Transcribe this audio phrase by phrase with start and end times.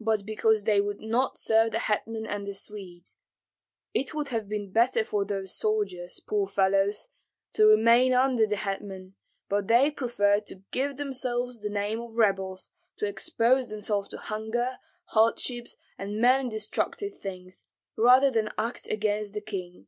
[0.00, 3.16] but because they would not serve the hetman and the Swedes.
[3.94, 7.06] It would have been better for those soldiers, poor fellows,
[7.52, 9.14] to remain under the hetman,
[9.48, 14.80] but they preferred to give themselves the name of rebels, to expose themselves to hunger,
[15.10, 19.86] hardships, and many destructive things, rather than act against the king.